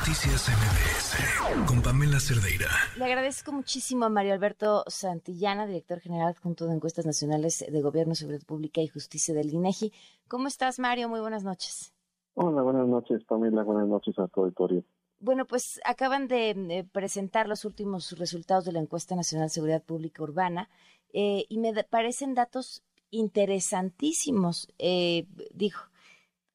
Noticias 0.00 0.48
MBS 0.48 1.66
con 1.68 1.82
Pamela 1.82 2.18
Cerdeira. 2.18 2.70
Le 2.96 3.04
agradezco 3.04 3.52
muchísimo 3.52 4.06
a 4.06 4.08
Mario 4.08 4.32
Alberto 4.32 4.82
Santillana, 4.86 5.66
director 5.66 6.00
general 6.00 6.34
junto 6.42 6.66
de 6.66 6.72
Encuestas 6.72 7.04
Nacionales 7.04 7.62
de 7.70 7.82
Gobierno, 7.82 8.14
Seguridad 8.14 8.46
Pública 8.46 8.80
y 8.80 8.88
Justicia 8.88 9.34
del 9.34 9.52
INEGI. 9.52 9.92
¿Cómo 10.26 10.48
estás, 10.48 10.78
Mario? 10.78 11.10
Muy 11.10 11.20
buenas 11.20 11.44
noches. 11.44 11.92
Hola, 12.32 12.62
buenas 12.62 12.88
noches, 12.88 13.22
Pamela. 13.24 13.62
Buenas 13.62 13.88
noches 13.88 14.18
a 14.18 14.26
tu 14.28 14.40
auditorio. 14.40 14.84
Bueno, 15.18 15.44
pues 15.44 15.82
acaban 15.84 16.28
de 16.28 16.50
eh, 16.52 16.84
presentar 16.90 17.46
los 17.46 17.66
últimos 17.66 18.18
resultados 18.18 18.64
de 18.64 18.72
la 18.72 18.80
Encuesta 18.80 19.14
Nacional 19.14 19.48
de 19.48 19.54
Seguridad 19.54 19.82
Pública 19.82 20.22
Urbana 20.22 20.70
eh, 21.12 21.44
y 21.50 21.58
me 21.58 21.74
parecen 21.84 22.34
datos 22.34 22.82
interesantísimos. 23.10 24.66
Eh, 24.78 25.26
dijo, 25.52 25.89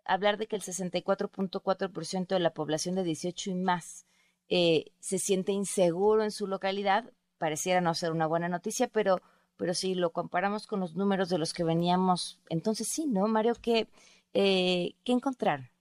hablar 0.05 0.37
de 0.37 0.47
que 0.47 0.55
el 0.55 0.61
64.4% 0.61 2.27
de 2.27 2.39
la 2.39 2.53
población 2.53 2.95
de 2.95 3.03
18 3.03 3.51
y 3.51 3.55
más 3.55 4.05
eh, 4.47 4.91
se 4.99 5.19
siente 5.19 5.51
inseguro 5.51 6.23
en 6.23 6.31
su 6.31 6.47
localidad, 6.47 7.11
pareciera 7.37 7.81
no 7.81 7.93
ser 7.93 8.11
una 8.11 8.27
buena 8.27 8.49
noticia, 8.49 8.87
pero, 8.87 9.21
pero 9.57 9.73
si 9.73 9.95
lo 9.95 10.11
comparamos 10.11 10.67
con 10.67 10.79
los 10.79 10.95
números 10.95 11.29
de 11.29 11.37
los 11.37 11.53
que 11.53 11.63
veníamos, 11.63 12.39
entonces 12.49 12.87
sí, 12.87 13.07
¿no, 13.07 13.27
Mario? 13.27 13.55
¿Qué, 13.61 13.87
eh, 14.33 14.95
¿qué 15.03 15.11
encontrar? 15.11 15.71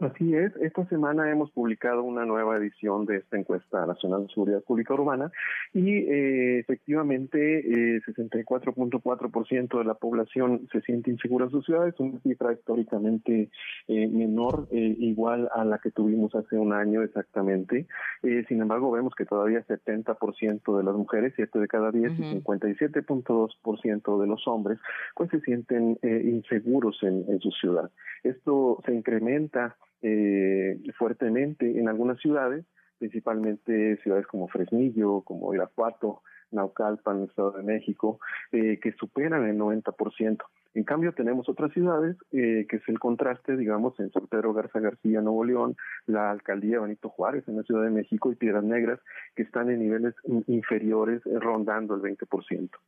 Así 0.00 0.32
es, 0.32 0.54
esta 0.62 0.86
semana 0.86 1.28
hemos 1.28 1.50
publicado 1.50 2.04
una 2.04 2.24
nueva 2.24 2.56
edición 2.56 3.04
de 3.04 3.16
esta 3.16 3.36
encuesta 3.36 3.84
nacional 3.84 4.22
de 4.22 4.32
seguridad 4.32 4.62
pública 4.62 4.94
urbana 4.94 5.32
y 5.74 5.90
eh, 5.90 6.60
efectivamente 6.60 7.96
eh, 7.96 8.00
64.4% 8.06 9.78
de 9.78 9.84
la 9.84 9.94
población 9.94 10.68
se 10.70 10.82
siente 10.82 11.10
insegura 11.10 11.46
en 11.46 11.50
sus 11.50 11.64
ciudades, 11.64 11.98
una 11.98 12.20
cifra 12.20 12.52
históricamente 12.52 13.50
eh, 13.88 14.06
menor, 14.06 14.68
eh, 14.70 14.94
igual 15.00 15.48
a 15.52 15.64
la 15.64 15.78
que 15.78 15.90
tuvimos 15.90 16.32
hace 16.32 16.56
un 16.56 16.72
año 16.72 17.02
exactamente. 17.02 17.88
Eh, 18.22 18.44
sin 18.46 18.62
embargo, 18.62 18.92
vemos 18.92 19.16
que 19.16 19.26
todavía 19.26 19.66
70% 19.66 20.78
de 20.78 20.84
las 20.84 20.94
mujeres, 20.94 21.32
7 21.34 21.58
de 21.58 21.66
cada 21.66 21.90
10 21.90 22.12
y 22.12 22.22
57.2% 22.40 24.20
de 24.20 24.26
los 24.28 24.46
hombres, 24.46 24.78
pues 25.16 25.28
se 25.30 25.40
sienten 25.40 25.98
eh, 26.02 26.22
inseguros 26.24 27.02
en, 27.02 27.24
en 27.28 27.40
su 27.40 27.50
ciudad. 27.50 27.90
Esto 28.22 28.80
se 28.86 28.94
incrementa 28.94 29.76
eh, 30.02 30.80
fuertemente 30.96 31.78
en 31.78 31.88
algunas 31.88 32.18
ciudades, 32.20 32.64
principalmente 32.98 33.96
ciudades 34.02 34.26
como 34.26 34.48
Fresnillo, 34.48 35.22
como 35.22 35.54
Irapuato, 35.54 36.22
Naucalpan, 36.50 37.24
Estado 37.24 37.52
de 37.52 37.62
México, 37.62 38.18
eh, 38.52 38.78
que 38.80 38.92
superan 38.92 39.46
el 39.46 39.56
90%. 39.58 40.44
En 40.74 40.84
cambio, 40.84 41.12
tenemos 41.12 41.48
otras 41.48 41.72
ciudades, 41.72 42.16
eh, 42.30 42.66
que 42.68 42.76
es 42.76 42.82
el 42.88 42.98
contraste, 42.98 43.56
digamos, 43.56 43.98
en 44.00 44.12
San 44.12 44.26
Pedro 44.26 44.52
Garza 44.52 44.80
García, 44.80 45.20
Nuevo 45.20 45.44
León, 45.44 45.76
la 46.06 46.30
alcaldía 46.30 46.80
Benito 46.80 47.08
Juárez 47.08 47.48
en 47.48 47.56
la 47.56 47.62
Ciudad 47.62 47.82
de 47.84 47.90
México 47.90 48.30
y 48.30 48.36
Piedras 48.36 48.64
Negras, 48.64 49.00
que 49.34 49.42
están 49.42 49.70
en 49.70 49.80
niveles 49.80 50.14
inferiores, 50.46 51.24
eh, 51.26 51.38
rondando 51.40 51.94
el 51.94 52.02
20%. 52.02 52.78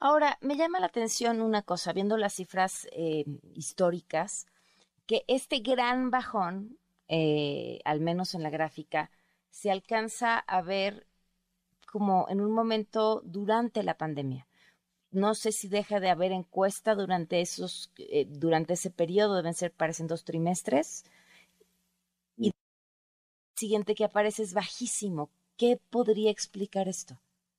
Ahora, 0.00 0.38
me 0.42 0.56
llama 0.56 0.78
la 0.78 0.86
atención 0.86 1.40
una 1.40 1.62
cosa, 1.62 1.92
viendo 1.92 2.16
las 2.16 2.34
cifras 2.34 2.86
eh, 2.92 3.24
históricas, 3.54 4.46
que 5.08 5.24
este 5.26 5.60
gran 5.60 6.10
bajón, 6.10 6.78
eh, 7.08 7.80
al 7.84 8.00
menos 8.00 8.34
en 8.34 8.42
la 8.44 8.50
gráfica, 8.50 9.10
se 9.50 9.70
alcanza 9.70 10.38
a 10.38 10.60
ver 10.62 11.06
como 11.90 12.26
en 12.28 12.42
un 12.42 12.52
momento 12.52 13.22
durante 13.24 13.82
la 13.82 13.96
pandemia. 13.96 14.46
No 15.10 15.34
sé 15.34 15.52
si 15.52 15.68
deja 15.68 15.98
de 16.00 16.10
haber 16.10 16.32
encuesta 16.32 16.94
durante 16.94 17.40
esos, 17.40 17.90
eh, 17.96 18.26
durante 18.28 18.74
ese 18.74 18.90
periodo, 18.90 19.36
deben 19.36 19.54
ser, 19.54 19.72
parecen 19.72 20.08
dos 20.08 20.24
trimestres. 20.24 21.04
Y 22.36 22.48
el 22.48 22.52
siguiente 23.56 23.94
que 23.94 24.04
aparece 24.04 24.42
es 24.42 24.52
bajísimo. 24.52 25.30
¿Qué 25.56 25.80
podría 25.90 26.30
explicar 26.30 26.86
esto? 26.86 27.18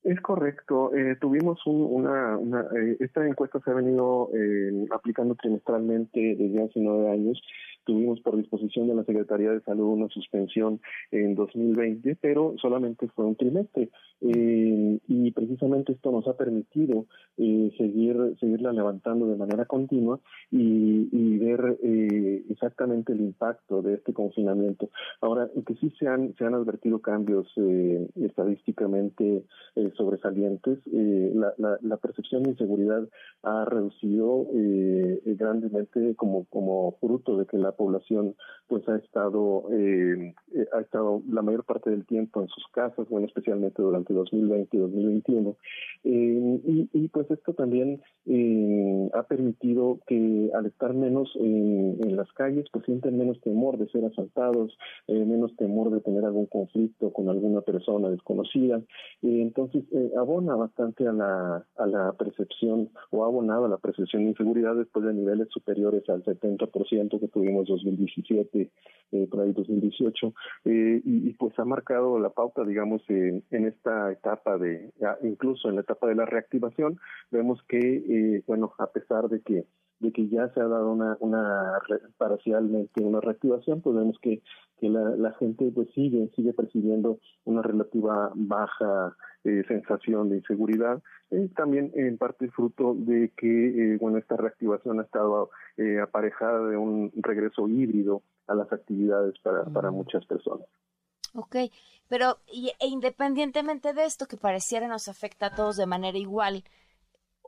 Es 0.09 0.19
correcto. 0.21 0.91
Eh, 0.95 1.17
tuvimos 1.21 1.63
un, 1.67 1.83
una, 1.83 2.35
una 2.35 2.61
eh, 2.75 2.97
esta 2.99 3.23
encuesta 3.27 3.59
se 3.63 3.69
ha 3.69 3.75
venido 3.75 4.31
eh, 4.33 4.87
aplicando 4.89 5.35
trimestralmente 5.35 6.35
desde 6.35 6.63
hace 6.63 6.79
nueve 6.79 7.11
años. 7.11 7.39
Tuvimos 7.89 8.21
por 8.21 8.37
disposición 8.37 8.87
de 8.87 8.93
la 8.93 9.03
Secretaría 9.03 9.49
de 9.49 9.61
Salud 9.61 9.93
una 9.93 10.09
suspensión 10.09 10.79
en 11.09 11.33
2020, 11.33 12.17
pero 12.21 12.53
solamente 12.61 13.07
fue 13.07 13.25
un 13.25 13.35
trimestre. 13.35 13.89
Eh, 14.21 14.99
y 15.07 15.31
precisamente 15.31 15.93
esto 15.93 16.11
nos 16.11 16.27
ha 16.27 16.35
permitido 16.35 17.05
eh, 17.37 17.71
seguir 17.77 18.35
seguirla 18.39 18.73
levantando 18.73 19.27
de 19.27 19.37
manera 19.37 19.63
continua 19.63 20.19
y, 20.51 21.37
ver 21.39 21.79
eh, 21.81 22.43
exactamente 22.49 23.13
el 23.13 23.21
impacto 23.21 23.81
de 23.81 23.93
este 23.93 24.13
confinamiento. 24.13 24.89
Ahora, 25.21 25.49
que 25.65 25.73
sí 25.75 25.89
se 25.97 26.07
han, 26.07 26.35
se 26.35 26.43
han 26.43 26.53
advertido 26.53 26.99
cambios 26.99 27.47
estadísticamente 28.15 29.45
sobresalientes, 29.95 30.79
la, 30.85 31.97
percepción 31.97 32.43
de 32.43 32.51
inseguridad 32.51 33.07
ha 33.43 33.63
reducido 33.65 34.47
grandemente 35.25 36.15
como, 36.15 36.43
como 36.45 36.97
fruto 36.99 37.37
de 37.37 37.45
que 37.45 37.57
la 37.57 37.71
población 37.79 38.35
pues 38.67 38.87
ha 38.87 38.97
estado 38.97 39.63
eh, 39.71 40.35
ha 40.73 40.81
estado 40.81 41.23
la 41.27 41.41
mayor 41.41 41.63
parte 41.63 41.89
del 41.89 42.05
tiempo 42.05 42.41
en 42.41 42.47
sus 42.49 42.63
casas, 42.71 43.07
bueno, 43.09 43.25
especialmente 43.25 43.81
durante 43.81 44.13
2020 44.13 44.77
y 44.77 44.79
2021. 44.79 45.55
Eh, 46.03 46.61
y, 46.65 46.89
y, 46.93 47.07
pues 47.07 47.31
esto 47.31 47.53
también 47.53 48.01
eh, 48.27 49.09
ha 49.13 49.23
permitido 49.23 49.99
que 50.05 50.51
al 50.53 50.67
estar 50.67 50.93
menos 50.93 51.31
en, 51.35 51.97
en, 52.03 52.15
las 52.15 52.28
calles, 52.39 52.65
pues 52.71 52.85
sienten 52.85 53.17
menos 53.17 53.39
temor 53.41 53.77
de 53.77 53.89
ser 53.89 54.05
asaltados, 54.05 54.77
eh, 55.07 55.25
menos 55.25 55.53
temor 55.57 55.91
de 55.91 55.99
tener 55.99 56.23
algún 56.23 56.45
conflicto 56.45 57.11
con 57.11 57.27
alguna 57.27 57.61
persona 57.61 58.09
desconocida. 58.09 58.81
entonces, 59.21 59.83
eh, 59.91 60.11
abona 60.17 60.55
bastante 60.55 61.05
a 61.05 61.11
la, 61.11 61.65
a 61.77 61.85
la 61.85 62.13
percepción 62.13 62.89
o 63.11 63.23
ha 63.23 63.27
abonado 63.27 63.65
a 63.65 63.69
la 63.69 63.77
percepción 63.77 64.23
de 64.23 64.29
inseguridad 64.29 64.75
después 64.75 65.03
de 65.05 65.13
niveles 65.13 65.49
superiores 65.49 66.07
al 66.09 66.23
70% 66.23 67.19
que 67.19 67.27
tuvimos 67.27 67.67
2017, 67.67 68.71
eh, 69.11 69.27
por 69.29 69.41
ahí 69.41 69.51
2018, 69.51 70.33
eh, 70.65 71.01
y, 71.03 71.29
y, 71.29 71.33
pues 71.33 71.57
ha 71.59 71.65
marcado 71.65 72.19
la 72.19 72.29
pauta, 72.29 72.63
digamos, 72.63 73.01
en 73.09 73.43
esta 73.51 74.11
etapa 74.11 74.57
de, 74.57 74.91
incluso 75.23 75.69
en 75.69 75.75
la 75.75 75.81
etapa 75.81 76.07
de 76.07 76.15
la 76.15 76.25
reactivación, 76.25 76.99
vemos 77.31 77.59
que, 77.67 77.79
eh, 77.79 78.43
bueno, 78.47 78.73
a 78.77 78.87
pesar 78.87 79.29
de 79.29 79.41
que 79.41 79.65
de 79.99 80.11
que 80.11 80.27
ya 80.29 80.49
se 80.53 80.61
ha 80.61 80.67
dado 80.67 80.91
una, 80.91 81.17
una 81.19 81.79
parcialmente 82.17 83.03
una 83.03 83.19
reactivación, 83.21 83.81
pues 83.81 83.95
vemos 83.95 84.17
que, 84.21 84.41
que 84.79 84.89
la, 84.89 85.11
la 85.15 85.33
gente 85.33 85.71
pues 85.73 85.89
sigue, 85.93 86.29
sigue 86.35 86.53
percibiendo 86.53 87.19
una 87.45 87.61
relativa 87.61 88.31
baja 88.35 89.15
eh, 89.43 89.63
sensación 89.67 90.29
de 90.29 90.37
inseguridad, 90.37 91.01
eh, 91.31 91.49
también 91.55 91.91
en 91.95 92.17
parte 92.17 92.49
fruto 92.49 92.95
de 92.95 93.31
que, 93.37 93.47
eh, 93.93 93.97
bueno, 93.99 94.17
esta 94.17 94.35
reactivación 94.35 94.99
ha 94.99 95.03
estado 95.03 95.49
eh, 95.77 95.99
aparejada 95.99 96.67
de 96.67 96.77
un 96.77 97.11
regreso 97.15 97.67
híbrido 97.67 98.23
a 98.47 98.55
las 98.55 98.71
actividades 98.71 99.35
para, 99.43 99.63
mm. 99.63 99.73
para 99.73 99.91
muchas 99.91 100.25
personas. 100.25 100.67
Ok, 101.35 101.55
pero 102.07 102.39
y, 102.51 102.71
e 102.79 102.87
independientemente 102.87 103.93
de 103.93 104.05
esto 104.05 104.25
que 104.25 104.37
pareciera 104.37 104.87
nos 104.87 105.07
afecta 105.07 105.47
a 105.47 105.55
todos 105.55 105.77
de 105.77 105.85
manera 105.85 106.17
igual, 106.17 106.63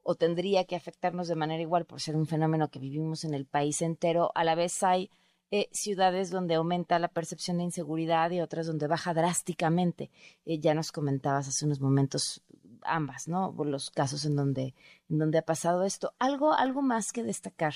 o 0.04 0.16
tendría 0.16 0.66
que 0.66 0.76
afectarnos 0.76 1.28
de 1.28 1.36
manera 1.36 1.62
igual 1.62 1.86
por 1.86 2.02
ser 2.02 2.16
un 2.16 2.28
fenómeno 2.28 2.70
que 2.70 2.80
vivimos 2.80 3.24
en 3.24 3.34
el 3.34 3.46
país 3.46 3.82
entero, 3.82 4.32
a 4.36 4.44
la 4.44 4.56
vez 4.56 4.82
hay 4.84 5.10
eh, 5.52 5.68
ciudades 5.74 6.30
donde 6.30 6.56
aumenta 6.56 6.98
la 6.98 7.10
percepción 7.10 7.58
de 7.58 7.66
inseguridad 7.66 8.32
y 8.32 8.40
otras 8.40 8.68
donde 8.68 8.88
baja 8.88 9.14
drásticamente. 9.14 10.10
Eh, 10.46 10.60
ya 10.60 10.74
nos 10.74 10.92
comentabas 10.92 11.50
hace 11.50 11.66
unos 11.66 11.82
momentos 11.82 12.42
ambas, 12.84 13.28
¿no? 13.28 13.54
Los 13.66 13.92
casos 13.92 14.26
en 14.26 14.36
donde, 14.36 14.74
en 15.10 15.20
donde 15.20 15.38
ha 15.38 15.46
pasado 15.46 15.84
esto. 15.84 16.14
¿Algo, 16.20 16.54
algo 16.54 16.82
más 16.82 17.12
que 17.12 17.24
destacar 17.24 17.74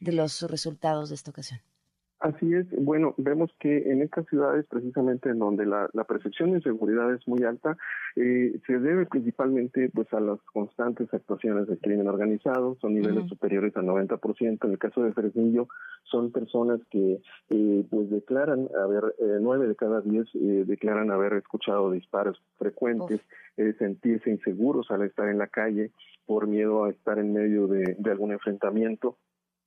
de 0.00 0.12
los 0.12 0.42
resultados 0.42 1.10
de 1.10 1.16
esta 1.16 1.30
ocasión? 1.30 1.60
Así 2.20 2.52
es, 2.52 2.66
bueno, 2.76 3.14
vemos 3.16 3.54
que 3.60 3.92
en 3.92 4.02
estas 4.02 4.26
ciudades 4.26 4.66
precisamente 4.68 5.28
en 5.30 5.38
donde 5.38 5.64
la, 5.64 5.88
la 5.92 6.02
percepción 6.02 6.50
de 6.50 6.56
inseguridad 6.56 7.14
es 7.14 7.26
muy 7.28 7.44
alta, 7.44 7.76
eh, 8.16 8.58
se 8.66 8.80
debe 8.80 9.06
principalmente 9.06 9.88
pues 9.94 10.12
a 10.12 10.18
las 10.18 10.40
constantes 10.52 11.14
actuaciones 11.14 11.68
de 11.68 11.78
crimen 11.78 12.08
organizado, 12.08 12.76
son 12.80 12.94
niveles 12.94 13.22
uh 13.22 13.26
-huh. 13.26 13.28
superiores 13.28 13.76
al 13.76 13.86
90%, 13.86 14.64
en 14.64 14.70
el 14.72 14.78
caso 14.78 15.04
de 15.04 15.12
Fresnillo 15.12 15.68
son 16.02 16.32
personas 16.32 16.80
que 16.90 17.20
eh, 17.50 17.84
pues 17.88 18.10
declaran 18.10 18.68
haber, 18.82 19.14
eh, 19.20 19.38
nueve 19.40 19.68
de 19.68 19.76
cada 19.76 20.00
diez 20.00 20.26
eh, 20.34 20.64
declaran 20.66 21.12
haber 21.12 21.34
escuchado 21.34 21.92
disparos 21.92 22.42
frecuentes, 22.58 23.20
eh, 23.56 23.74
sentirse 23.78 24.30
inseguros 24.30 24.90
al 24.90 25.02
estar 25.02 25.28
en 25.28 25.38
la 25.38 25.46
calle 25.46 25.92
por 26.26 26.48
miedo 26.48 26.82
a 26.84 26.90
estar 26.90 27.20
en 27.20 27.32
medio 27.32 27.68
de, 27.68 27.94
de 27.96 28.10
algún 28.10 28.32
enfrentamiento 28.32 29.16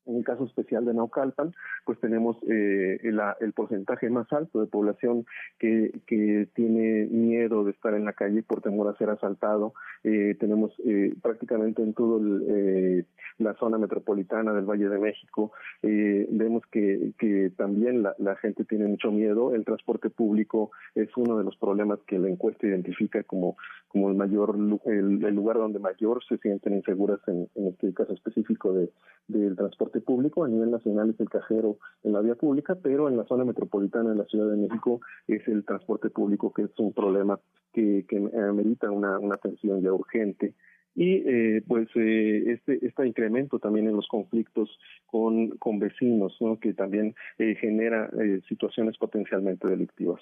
En 0.05 0.15
el 0.15 0.23
caso 0.23 0.45
especial 0.45 0.85
de 0.85 0.93
Naucalpan, 0.93 1.53
pues 1.85 1.99
tenemos 1.99 2.37
eh, 2.49 2.99
el, 3.03 3.53
porcentaje 3.53 4.09
más 4.09 4.31
alto 4.33 4.59
de 4.59 4.67
población 4.67 5.25
que, 5.59 5.91
que, 6.07 6.47
tiene 6.55 7.05
miedo 7.05 7.63
de 7.63 7.71
estar 7.71 7.93
en 7.93 8.05
la 8.05 8.13
calle 8.13 8.41
por 8.41 8.61
temor 8.61 8.87
a 8.87 8.97
ser 8.97 9.09
asaltado. 9.09 9.73
Eh, 10.03 10.35
tenemos 10.39 10.71
eh, 10.85 11.13
prácticamente 11.21 11.83
en 11.83 11.93
toda 11.93 12.19
eh, 12.47 13.05
la 13.37 13.53
zona 13.55 13.77
metropolitana 13.77 14.53
del 14.53 14.65
Valle 14.65 14.89
de 14.89 14.99
México, 14.99 15.51
eh, 15.81 16.27
vemos 16.29 16.63
que, 16.71 17.13
que 17.17 17.51
también 17.55 18.03
la, 18.03 18.15
la, 18.17 18.35
gente 18.35 18.65
tiene 18.65 18.87
mucho 18.87 19.11
miedo. 19.11 19.53
El 19.53 19.65
transporte 19.65 20.09
público 20.09 20.71
es 20.95 21.09
uno 21.17 21.37
de 21.37 21.43
los 21.43 21.55
problemas 21.57 21.99
que 22.07 22.19
la 22.19 22.29
encuesta 22.29 22.67
identifica 22.67 23.23
como, 23.23 23.57
como 23.87 24.09
el 24.09 24.15
mayor 24.15 24.55
el, 24.85 25.23
el 25.23 25.35
lugar 25.35 25.57
donde 25.57 25.79
mayor 25.79 26.23
se 26.23 26.37
sienten 26.37 26.73
inseguras 26.73 27.19
en, 27.27 27.47
en 27.55 27.67
este 27.67 27.93
caso 27.93 28.13
específico 28.13 28.73
de, 28.73 28.89
del 29.27 29.55
transporte 29.55 30.00
público. 30.01 30.43
A 30.43 30.47
nivel 30.47 30.71
nacional 30.71 31.09
es 31.09 31.19
el 31.19 31.29
cajero 31.29 31.77
en 32.03 32.13
la 32.13 32.21
vía 32.21 32.35
pública, 32.35 32.75
pero 32.81 33.07
en 33.07 33.17
la 33.17 33.25
zona 33.25 33.45
metropolitana 33.45 34.11
de 34.11 34.17
la 34.17 34.25
Ciudad 34.25 34.49
de 34.49 34.57
México 34.57 35.01
es 35.27 35.47
el 35.47 35.63
transporte 35.65 36.09
público 36.09 36.51
que 36.53 36.63
es 36.63 36.79
un 36.79 36.93
problema 36.93 37.39
que, 37.73 38.05
que 38.07 38.17
amerita 38.17 38.91
una, 38.91 39.17
una 39.19 39.35
atención 39.35 39.81
ya 39.81 39.93
urgente 39.93 40.55
y 40.95 41.23
eh, 41.25 41.63
pues 41.67 41.87
eh, 41.95 42.51
este 42.51 42.85
este 42.85 43.07
incremento 43.07 43.59
también 43.59 43.87
en 43.87 43.95
los 43.95 44.07
conflictos 44.07 44.69
con, 45.05 45.49
con 45.57 45.79
vecinos 45.79 46.35
¿no? 46.41 46.59
que 46.59 46.73
también 46.73 47.15
eh, 47.37 47.55
genera 47.55 48.09
eh, 48.21 48.41
situaciones 48.49 48.97
potencialmente 48.97 49.69
delictivas 49.69 50.21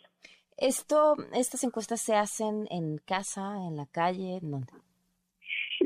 esto 0.57 1.15
estas 1.33 1.63
encuestas 1.63 2.01
se 2.01 2.13
hacen 2.13 2.67
en 2.69 2.97
casa 2.99 3.57
en 3.67 3.77
la 3.77 3.87
calle 3.87 4.37
¿en 4.37 4.51
dónde 4.51 4.73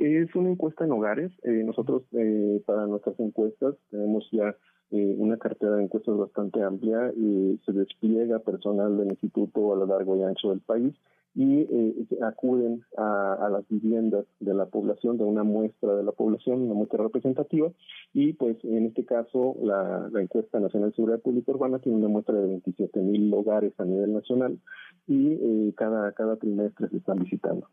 es 0.06 0.34
una 0.36 0.50
encuesta 0.50 0.86
en 0.86 0.92
hogares. 0.92 1.32
Eh, 1.44 1.64
nosotros 1.66 2.04
eh, 2.14 2.62
para 2.66 2.88
nuestras 2.88 3.20
encuestas 3.20 3.76
tenemos 3.90 4.28
ya 4.32 4.56
eh, 4.92 5.16
una 5.18 5.38
cartera 5.38 5.76
de 5.76 5.84
encuestas 5.84 6.18
bastante 6.18 6.62
amplia 6.62 7.12
y 7.16 7.60
se 7.66 7.72
despliega 7.72 8.40
personal 8.40 8.98
del 8.98 9.10
instituto 9.10 9.74
a 9.74 9.78
lo 9.78 9.86
largo 9.86 10.16
y 10.18 10.24
ancho 10.24 10.50
del 10.50 10.62
país 10.62 10.94
y 11.36 11.62
eh, 11.62 12.08
acuden 12.22 12.84
a, 12.96 13.50
las 13.52 13.68
viviendas 13.68 14.26
de 14.40 14.54
la 14.54 14.66
población, 14.68 15.18
de 15.18 15.24
una 15.24 15.44
muestra 15.44 15.96
de 15.96 16.04
la 16.04 16.12
población, 16.12 16.62
una 16.62 16.76
muestra 16.76 17.02
representativa, 17.02 17.72
y 18.14 18.34
pues 18.34 18.58
en 18.64 18.86
este 18.86 19.04
caso 19.06 19.56
la, 19.64 20.10
la 20.12 20.22
encuesta 20.22 20.60
nacional 20.60 20.92
de 20.92 20.96
seguridad 20.96 21.22
pública 21.22 21.52
urbana 21.52 21.80
tiene 21.80 21.98
una 21.98 22.08
muestra 22.08 22.36
de 22.36 22.48
27 22.48 23.00
mil 23.00 23.34
hogares 23.34 23.74
a 23.80 23.86
nivel 23.86 24.14
nacional 24.14 24.60
y 25.08 25.34
eh, 25.34 25.74
cada, 25.76 26.12
cada 26.12 26.36
trimestre 26.36 26.88
se 26.90 26.98
están 26.98 27.20
visitando. 27.20 27.68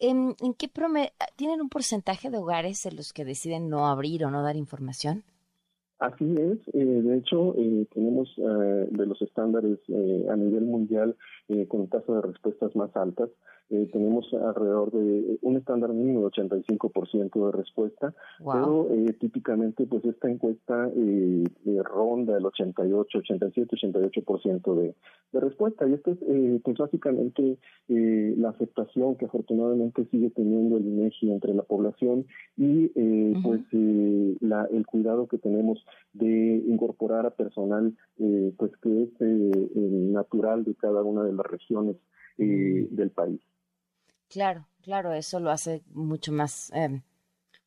¿En, 0.00 0.36
en 0.40 0.54
qué 0.54 0.70
tienen 1.36 1.60
un 1.60 1.68
porcentaje 1.68 2.30
de 2.30 2.38
hogares 2.38 2.86
en 2.86 2.96
los 2.96 3.12
que 3.12 3.24
deciden 3.24 3.68
no 3.68 3.88
abrir 3.88 4.24
o 4.24 4.30
no 4.30 4.42
dar 4.42 4.56
información? 4.56 5.24
Así 5.98 6.24
es, 6.36 6.58
eh, 6.74 6.84
de 6.84 7.16
hecho 7.16 7.56
eh, 7.58 7.84
tenemos 7.92 8.28
eh, 8.38 8.88
de 8.90 9.06
los 9.06 9.20
estándares 9.20 9.80
eh, 9.88 10.26
a 10.30 10.36
nivel 10.36 10.62
mundial 10.62 11.16
eh, 11.48 11.66
con 11.66 11.88
tasas 11.88 12.14
de 12.14 12.22
respuestas 12.22 12.76
más 12.76 12.94
altas. 12.96 13.30
Eh, 13.70 13.88
tenemos 13.92 14.32
alrededor 14.32 14.90
de 14.92 15.38
un 15.42 15.56
estándar 15.56 15.92
mínimo 15.92 16.20
de 16.20 16.26
85% 16.28 17.46
de 17.46 17.52
respuesta, 17.52 18.14
pero 18.38 18.88
eh, 18.92 19.12
típicamente 19.20 19.86
pues 19.86 20.04
esta 20.04 20.30
encuesta 20.30 20.90
eh, 20.96 21.44
ronda 21.84 22.38
el 22.38 22.46
88, 22.46 23.18
87, 23.18 23.76
88% 23.76 24.74
de, 24.74 24.94
de 25.32 25.40
respuesta. 25.40 25.86
Y 25.86 25.92
esto 25.94 26.12
es 26.12 26.18
eh, 26.22 26.60
pues 26.64 26.78
básicamente 26.78 27.58
eh, 27.88 28.34
la 28.38 28.50
aceptación 28.50 29.16
que 29.16 29.26
afortunadamente 29.26 30.06
sigue 30.10 30.30
teniendo 30.30 30.76
el 30.78 30.86
INEGI 30.86 31.30
entre 31.32 31.52
la 31.54 31.62
población 31.62 32.26
y 32.56 32.86
eh, 32.94 33.32
uh 33.34 33.38
-huh. 33.38 33.42
pues 33.42 33.60
eh, 33.72 34.36
la, 34.40 34.64
el 34.72 34.86
cuidado 34.86 35.26
que 35.28 35.38
tenemos 35.38 35.84
de 36.14 36.62
incorporar 36.66 37.26
a 37.26 37.30
personal 37.30 37.94
eh, 38.18 38.52
pues 38.56 38.72
que 38.82 39.02
es 39.02 39.10
eh, 39.20 39.68
natural 39.74 40.64
de 40.64 40.74
cada 40.74 41.02
una 41.02 41.24
de 41.24 41.32
las 41.32 41.46
regiones 41.46 41.96
eh, 42.38 42.86
del 42.90 43.10
país. 43.10 43.40
Claro, 44.28 44.66
claro, 44.82 45.12
eso 45.12 45.40
lo 45.40 45.50
hace 45.50 45.82
mucho 45.90 46.32
más 46.32 46.70
eh, 46.74 47.02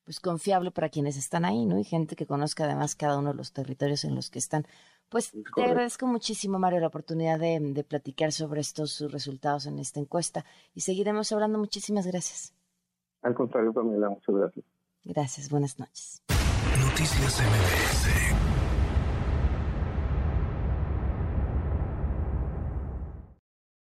pues 0.04 0.20
confiable 0.20 0.72
para 0.72 0.90
quienes 0.90 1.18
están 1.18 1.46
ahí, 1.46 1.66
¿no? 1.66 1.80
Y 1.80 1.84
gente 1.84 2.16
que 2.16 2.26
conozca 2.26 2.66
además 2.66 2.96
cada 2.96 3.18
uno 3.18 3.32
de 3.32 3.36
los 3.36 3.52
territorios 3.54 4.04
en 4.06 4.16
los 4.16 4.30
que 4.30 4.40
están. 4.40 4.66
Pues 5.10 5.32
Correcto. 5.32 5.52
te 5.56 5.64
agradezco 5.64 6.08
muchísimo, 6.08 6.58
Mario, 6.60 6.80
la 6.80 6.88
oportunidad 6.88 7.40
de, 7.40 7.60
de 7.60 7.84
platicar 7.84 8.32
sobre 8.32 8.62
estos 8.62 9.02
resultados 9.12 9.66
en 9.66 9.80
esta 9.80 10.00
encuesta 10.00 10.46
y 10.74 10.82
seguiremos 10.82 11.32
hablando. 11.32 11.58
Muchísimas 11.60 12.08
gracias. 12.08 12.54
Al 13.22 13.34
contrario, 13.36 13.74
Pamela, 13.74 14.10
muchas 14.10 14.36
gracias. 14.36 14.66
Gracias, 15.04 15.50
buenas 15.50 15.80
noches. 15.80 16.22
Noticias 16.80 17.42
MBS 17.42 18.61